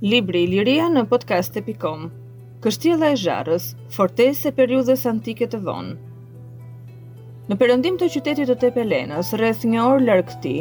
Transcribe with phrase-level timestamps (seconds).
[0.00, 2.06] Libri i Liria në podcast.com
[2.64, 5.98] Kështjela e Zharës, fortese e periudhës antike të vonë
[7.50, 10.54] Në përëndim të qytetit të Tepelenës, rreth një orë lërë këti,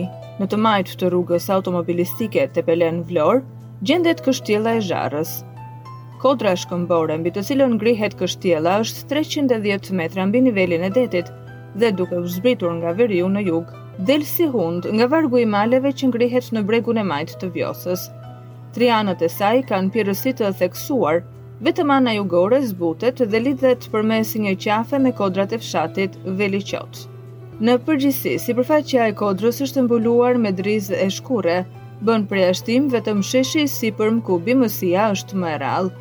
[0.44, 3.42] në të majtë të rrugës automobilistike Tepelen-Vlorë,
[3.88, 5.32] gjendet kështjela e zharës.
[6.20, 11.30] Kodra shkëmbore mbi të cilën ngrihet kështjela është 310 metra mbi nivelin e detit
[11.80, 13.66] dhe duke u zbritur nga veriu në jug,
[14.08, 18.08] del si hund nga vargu i maleve që ngrihet në bregun e majtë të vjosës.
[18.76, 21.24] Trianët e saj kanë pjërësit të theksuar,
[21.64, 27.06] vetëm ana jugore zbutet dhe lidhet përmes një qafe me kodrat e fshatit Veliqot.
[27.60, 31.58] Në përgjithësi, sipërfaqja e kodrës është mbuluar me drizë e shkurre,
[32.08, 32.44] bën prej
[32.92, 35.96] vetëm sheshi si për mku bimësia është më rallë.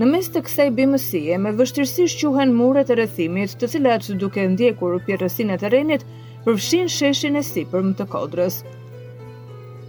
[0.00, 4.96] Në mes të kësaj bimësie, me vështirësi quhen muret e rëthimit të cilat duke ndjekur
[5.06, 6.06] pjerësin e renit
[6.46, 8.56] përfshin sheshin e si për më të kodrës.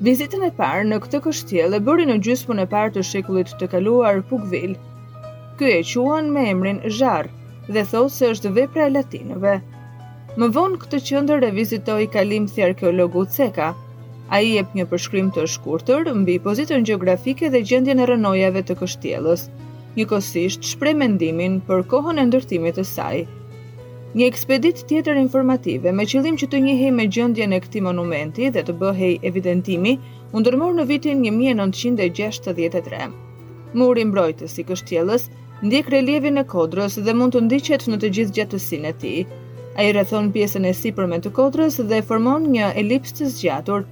[0.06, 3.72] Vizitën e parë në këtë kështjel e bëri në gjysmën e parë të shekullit të
[3.72, 4.76] kaluar Pukvil.
[5.58, 9.56] Ky e quan me emrin Zharë dhe thot se është vepre e latinëve.
[10.36, 13.72] Më vonë këtë qëndër e vizitoj kalim arkeologu Ceka–
[14.34, 18.76] A i jep një përshkrim të shkurtër mbi pozitën geografike dhe gjendjen e rënojave të
[18.80, 19.44] kështjelës,
[20.00, 23.20] njëkosisht shprej mendimin për kohën e ndërtimit të saj.
[24.18, 28.66] Një ekspedit tjetër informative me qëllim që të njëhej me gjendjen e këti monumenti dhe
[28.66, 29.94] të bëhej evidentimi,
[30.34, 33.06] undërmor në vitin 1963.
[33.82, 35.30] Muri mbrojtës i kështjelës
[35.70, 39.14] ndjek reljevin e kodrës dhe mund të ndiqet në të gjithë gjatësin e ti.
[39.78, 43.84] A i rëthon pjesën e si për të kodrës dhe formon një elips të zgjatur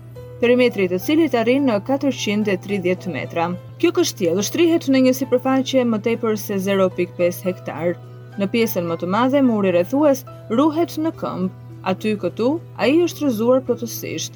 [0.44, 3.44] perimetri të cilit arrin në 430 metra.
[3.80, 7.94] Kjo kështjellë shtrihet në një sipërfaqe më tepër se 0.5 hektar.
[8.42, 10.26] Në pjesën më të madhe muri rrethues
[10.60, 11.54] ruhet në këmb.
[11.94, 12.50] Aty këtu
[12.84, 14.36] ai është rrëzuar plotësisht.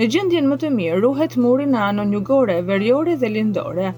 [0.00, 3.90] Në gjendjen më të mirë ruhet muri në anën jugore, veriore dhe lindore.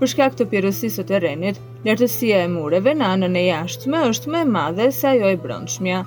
[0.00, 4.46] Për shkak të pirësisë të terrenit, lartësia e mureve në anën e jashtme është më
[4.46, 6.00] e madhe se ajo e brendshme.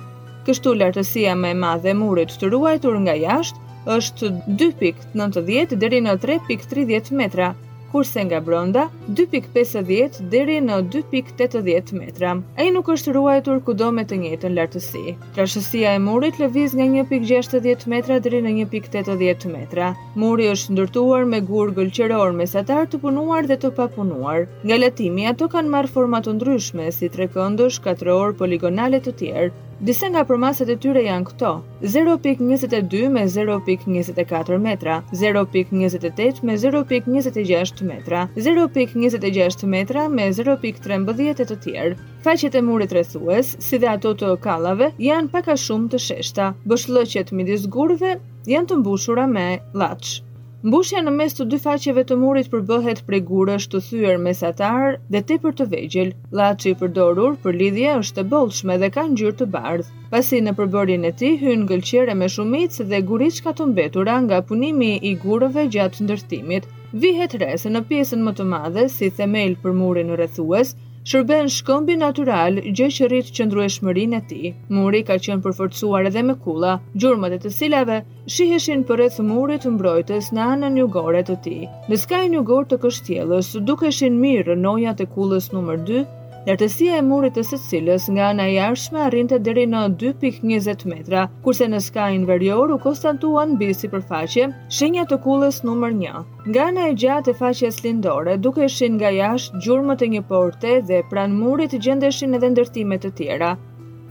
[0.46, 3.62] Kështu lartësia më e madhe e murit të ruajtur nga jashtë
[3.94, 4.28] është
[4.60, 7.50] 2.90 deri në 3.30 metra,
[7.92, 8.82] kurse nga bronda
[9.18, 12.32] 2.50 deri në 2.80 metra.
[12.58, 15.14] A i nuk është ruajtur kudo me të njëtë në lartësi.
[15.36, 19.92] Trashësia e murit lëviz nga 1.60 metra deri në 1.80 metra.
[20.24, 24.44] Muri është ndërtuar me gurë gëlqeror me satar të punuar dhe të papunuar.
[24.66, 29.54] Nga letimi ato kanë marë format të ndryshme, si tre këndësh, katëror, poligonalet të tjerë,
[29.76, 31.48] Disa nga përmasat e tyre janë këto:
[31.94, 42.00] 0.22 me 0.24 metra, 0.28 me 0.26 metra, 0.26 metra me 0.13 e të tjerë.
[42.24, 46.52] Faqet e murit rrethues, si dhe ato të kallave, janë pak a shumë të sheshta.
[46.72, 48.16] Bëshllëqet midis gurve
[48.56, 50.22] janë të mbushura me llaç.
[50.66, 55.20] Mbushja në mes të dy faqeve të murit përbëhet prej gurësh të thyer mesatar dhe
[55.28, 56.08] tepër të vegjël.
[56.40, 59.86] Llaçi i përdorur për lidhje është të bollshme dhe ka ngjyrë të bardhë.
[60.14, 64.90] Pasi në përbërjen e tij hyn gëlqere me shumicë dhe guriçka të mbetura nga punimi
[65.10, 66.66] i gurëve gjatë ndërtimit.
[67.04, 70.74] Vihet re se në pjesën më të madhe si themel për murin rrethues,
[71.10, 74.40] shërben shkëmbi natural gjë që rritë qëndru e shmërin e ti.
[74.74, 78.00] Muri ka qenë përforcuar edhe me kula, gjurëmët e të silave
[78.36, 81.56] shiheshin për e thëmurit mbrojtës në anën një gore të ti.
[81.90, 86.02] Në skaj një gore të kështjelës, duke mirë nojat e kulës nëmër 2,
[86.46, 91.24] lartësia e murit të së cilës nga ana e jashme arrinte deri në 2.20 metra,
[91.44, 94.46] kurse në skajin verjor u konstatuan mbi sipërfaqe
[94.78, 96.20] shenja të kullës numër 1.
[96.50, 100.76] Nga ana e gjatë e faqes lindore, duke shin nga jashtë gjurmët e një porte
[100.88, 103.50] dhe pranë murit gjendeshin edhe ndërtime të tjera.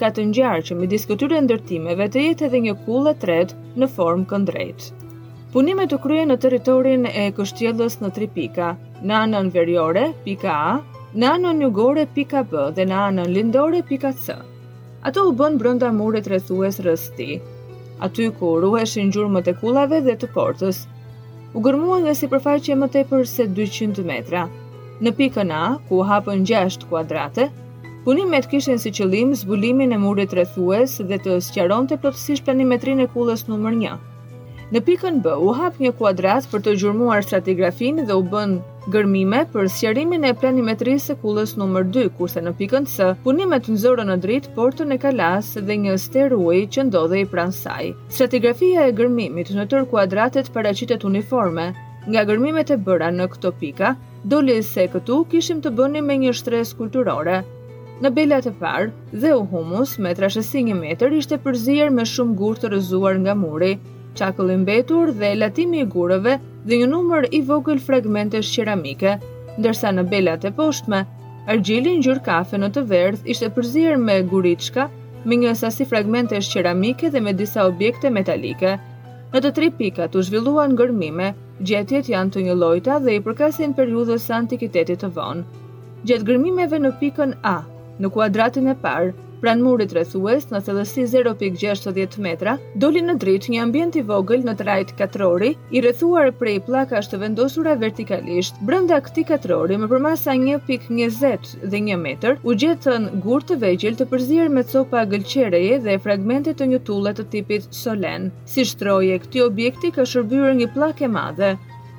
[0.02, 4.28] Ka të ngjarë që midis këtyre ndërtimeve të jetë edhe një kullë tretë në formë
[4.34, 4.90] këndrejt.
[5.56, 10.72] Punimet u kryen në territorin e kështjellës në tri pika: në anën veriore, pika A,
[11.16, 14.34] në anën njëgore.b dhe në anën lindore.c.
[15.10, 17.28] Ato u bënë brënda muret rëthues rësti,
[18.08, 20.82] aty ku rrueshin gjurë më të kulave dhe të portës.
[21.56, 24.42] U gërmuën dhe si përfaqje më të e se 200 metra.
[25.08, 27.48] Në pikën A, ku hapën 6 kuadrate,
[28.04, 33.08] punimet kishen si qëlim zbulimin e muret rëthues dhe të sqaron të plotësish planimetrin e
[33.16, 33.94] kulës nëmër një.
[34.74, 38.56] Në pikën B, u hap një kuadrat për të gjurmuar stratigrafin dhe u bën
[38.96, 43.78] gërmime për sjarimin e planimetrisë e kullës nëmër 2, kurse në pikën C, punimet në
[43.84, 47.92] zorën në dritë portën e kalas dhe një steruaj që ndodhe i pransaj.
[48.18, 51.68] Stratigrafia e gërmimit në tërë kuadratet paraqitet uniforme,
[52.10, 53.94] nga gërmimet e bëra në këto pika,
[54.34, 57.44] doli se këtu kishim të bëni me një shtres kulturore.
[58.02, 62.34] Në belat e parë, dhe u humus, me trashësi një meter, ishte përzirë me shumë
[62.42, 63.76] gurë të rëzuar nga muri,
[64.22, 69.18] i betur dhe latimi i gurëve dhe një numër i vogël fragmente qeramike,
[69.60, 71.06] ndërsa në belat e poshtme,
[71.48, 74.88] argjili në kafe në të verdh ishte përzirë me guriçka,
[75.26, 78.80] me një sasi fragmente qeramike dhe me disa objekte metalike.
[79.34, 83.76] Në të tri pikat u zhvilluan gërmime, gjetjet janë të një lojta dhe i përkasin
[83.76, 85.44] periudhës antikitetit të vonë.
[86.06, 87.58] Gjetë gërmimeve në pikën A,
[88.00, 89.12] në kuadratin e parë,
[89.44, 92.54] pranë murit rrethues në thellësi 0.60 metra,
[92.84, 97.20] doli në dritë një ambient i vogël në trajt katrori, i rrethuar prej pllakash të
[97.26, 98.62] vendosura vertikalisht.
[98.70, 104.10] Brenda këtij katrori, me përmasa 1.20 dhe 1 metër, u gjetën gur të vegjël të
[104.14, 108.32] përzier me copa gëlqereje dhe fragmente të një tulle të tipit solen.
[108.46, 111.54] Si shtroje, këtij objekti ka shërbyer një pllakë e madhe.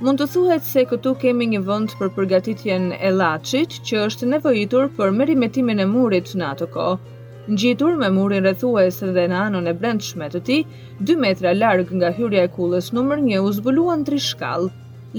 [0.04, 4.90] Mund të thuhet se këtu kemi një vend për përgatitjen e llaçit që është nevojitur
[4.98, 7.15] për merrimetimin e murit në atë kohë
[7.54, 10.56] ngjitur me murin rrethues dhe në anën e brendshme të tij,
[11.10, 14.70] 2 metra larg nga hyrja e kullës numër 1 u zbuluan 3 shkallë.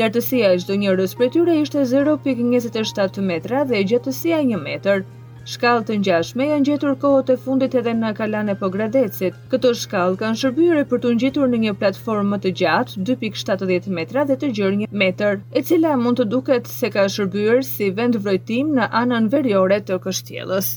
[0.01, 5.05] Lartësia e çdo njerëz prej tyre ishte 0.27 metra dhe gjatësia 1 metër.
[5.53, 9.37] Shkallë të ngjashme janë gjetur kohët e fundit edhe në kalane po gradecit.
[9.53, 14.27] Këto shkallë kanë shërbyre për të ngjitur në një platformë më të gjatë, 2.70 metra
[14.31, 18.19] dhe të gjërë një meter, e cila mund të duket se ka shërbyrë si vend
[18.27, 20.75] vrojtim në anën veriore të kështjelës.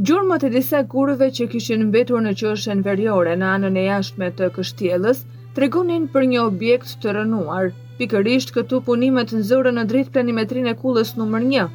[0.00, 4.48] Gjurëmët e disa kurve që kishin mbetur në qëshën verjore në anën e jashtme të
[4.54, 5.20] kështjeles,
[5.58, 7.68] tregunin për një objekt të rënuar,
[7.98, 11.66] pikërisht këtu punimet në zërë në dritë planimetrin e kullës nëmër një.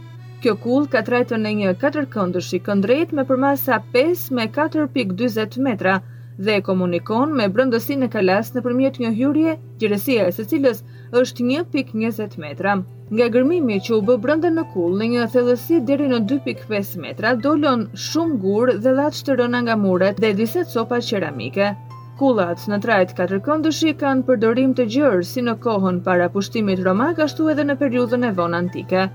[0.42, 6.00] Kjo kullë ka trajtën e një katër këndërshi këndrejt me përmasa 5 me 4.20 metra,
[6.38, 10.82] dhe e komunikon me brëndësi në kalas në përmjet një hyurje, gjeresia e se cilës
[11.22, 12.76] është 1.20 metra.
[13.10, 17.32] Nga gërmimi që u bë brëndën në kull në një thellësi deri në 2.5 metra,
[17.48, 21.72] dollon shumë gurë dhe latë të rëna nga muret dhe diset copa qeramike.
[22.20, 27.50] Kullat në trajt katërkëndëshi kanë përdorim të gjërë si në kohën para pushtimit romak ashtu
[27.54, 29.08] edhe në periudhën e vonë antike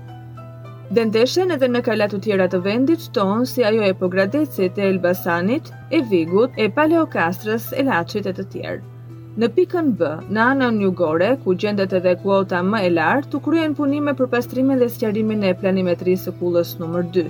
[0.93, 4.83] dhe ndeshen edhe në kalat të tjera të vendit tonë si ajo e Pogradecit, e
[4.91, 8.83] Elbasanit, e Vigut, e Paleokastrës, e Lachit e të tjerë.
[9.41, 13.73] Në pikën B, në anën jugore, ku gjendet edhe kuota më e lartë, të kryen
[13.79, 17.23] punime për pastrimin dhe sqarimin e planimetrisë së kullës nëmër 2.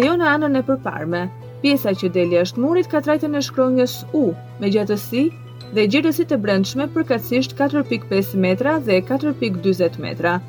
[0.00, 1.22] Ajo në anën e përparme,
[1.62, 4.26] pjesa që deli është murit ka trajtën e shkronjës U,
[4.58, 5.28] me gjatësi
[5.78, 10.40] dhe gjithësit e brendshme katsisht 4.5 metra dhe 4.20 metra,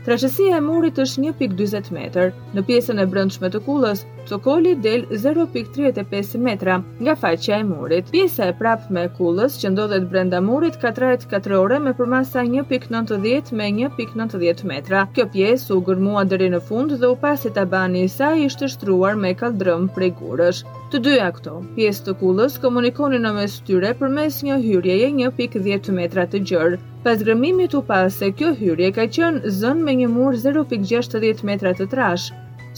[0.00, 2.30] Trashësia e murit është 1.20 metër.
[2.56, 8.08] në pjesën e brëndshme të kullës, cokoli del 0.35 metra nga faqja e murit.
[8.14, 12.46] Pjesa e prapë me kullës që ndodhet brenda murit ka trajt 4 ore me përmasa
[12.64, 15.04] 1.90 me 1.90 metra.
[15.18, 19.20] Kjo pjesë u gërmua dheri në fund dhe u pasit abani i saj ishte shtruar
[19.24, 20.64] me kaldrëm prej gurësh.
[20.90, 25.28] Të dyja këto, pjesë të kullës komunikoni në mes tyre përmes një hyrjeje 1.10 një
[25.36, 26.78] pik metra të gjërë.
[27.04, 31.70] Pas grëmimit u pase, se kjo hyrje ka qënë zën me një mur 0.60 metra
[31.78, 32.26] të trash,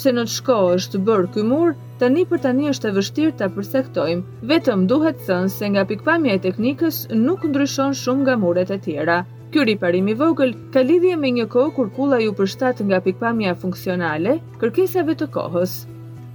[0.03, 1.73] se në të shko është bërë këj mur,
[2.03, 6.43] tani për tani është e vështirë të përsektojmë, vetëm duhet thënë se nga pikpamja e
[6.51, 9.23] teknikës nuk ndryshon shumë nga muret e tjera.
[9.57, 13.57] Ky riparim i vogël ka lidhje me një kohë kur kulla ju përshtat nga pikpamja
[13.65, 15.81] funksionale, kërkesave të kohës.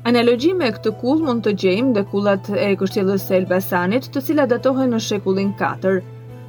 [0.08, 4.52] Analogji me këtë kull mund të gjejmë dhe kullat e kështjellës së Elbasanit, të cilat
[4.54, 5.92] datohen në shekullin 4.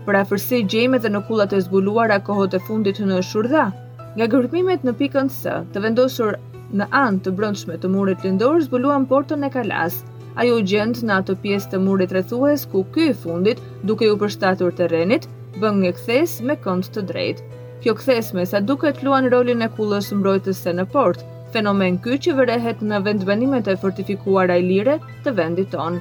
[0.04, 3.64] Për fërsi gjejmë edhe në kullat e zbuluara kohët e fundit në shurda.
[4.14, 6.36] Nga gërmimet në pikën së, të vendosur
[6.70, 9.98] në anë të brëndshme të murit lindor, zbuluan portën e kalas.
[10.38, 14.76] Ajo gjend në atë pjesë të murit rrethues ku këj i fundit, duke u përshtatur
[14.84, 15.26] terrenit,
[15.58, 17.48] bën një kthesë me kënd të drejtë.
[17.82, 22.34] Kjo kthesë me sa duket luan rolin e kullës mbrojtëse në portë, fenomen ky që
[22.40, 26.00] vërehet në vendbanimet e fortifikuara ilire të vendit tonë.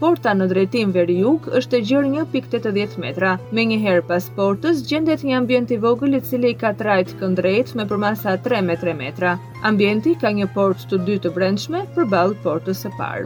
[0.00, 3.30] Porta në drejtim veri jug është e gjërë 1.80 metra.
[3.56, 7.86] Me njëherë pas portës, gjendet një ambient i vogël i cili ka trajt këndrejt me
[7.88, 9.36] përmasa 3 metre metra.
[9.70, 13.24] Ambienti ka një port të dy të brendshme për balë portës e parë.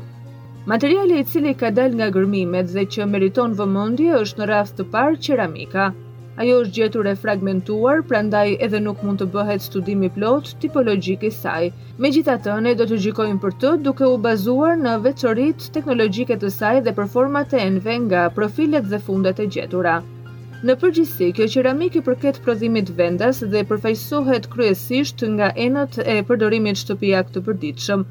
[0.70, 4.86] Materiali i cili ka dal nga gërmimet dhe që meriton vëmondje është në rast të
[4.94, 5.88] parë qeramika.
[6.38, 11.30] Ajo është gjetur e fragmentuar, prandaj edhe nuk mund të bëhet studimi plot tipologjik i
[11.37, 11.64] saj.
[12.04, 16.78] Megjithatë, ne do të gjikojmë për të duke u bazuar në veçoritë teknologjike të saj
[16.87, 19.96] dhe performat e enve nga profilet dhe fundet e gjetura.
[20.62, 26.78] Në përgjithësi, kjo qeramik i përket prodhimit vendas dhe përfaqësohet kryesisht nga enët e përdorimit
[26.82, 28.04] shtëpiak të përditshëm.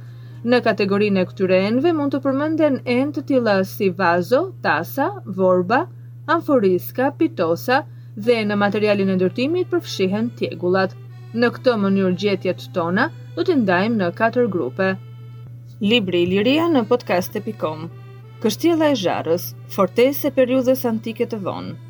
[0.51, 5.09] Në kategorinë e këtyre enve mund të përmenden enë të tilla si vazo, tasa,
[5.41, 5.85] vorba,
[6.38, 7.79] amforiska, pitosa, pitosa,
[8.27, 10.95] dhe në materialin e ndërtimit përfshihen tjegullat.
[11.39, 14.89] Në këtë mënyrë gjetjet tona do të ndajmë në katër grupe.
[15.91, 17.85] Libri Liria në podcast.com
[18.43, 21.88] Kështjela e Zharës, fortese periudhës antike të vonë.